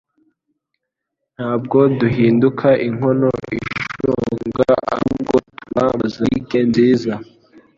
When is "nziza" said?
6.69-7.13